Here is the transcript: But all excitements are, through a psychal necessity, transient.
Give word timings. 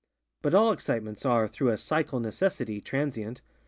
But 0.41 0.55
all 0.55 0.71
excitements 0.71 1.27
are, 1.27 1.47
through 1.47 1.69
a 1.69 1.73
psychal 1.75 2.19
necessity, 2.19 2.81
transient. 2.81 3.43